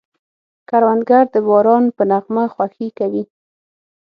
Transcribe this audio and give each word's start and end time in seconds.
کروندګر 0.69 1.23
د 1.33 1.35
باران 1.47 1.83
په 1.95 2.03
نغمه 2.11 2.43
خوښي 2.53 2.89
کوي 2.99 3.23